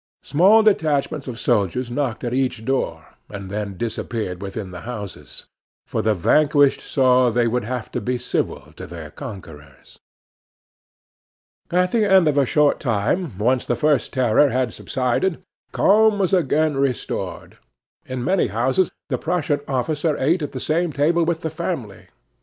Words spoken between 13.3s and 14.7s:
once the first terror